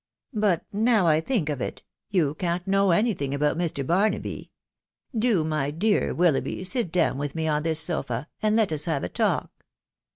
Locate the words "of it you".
1.47-2.33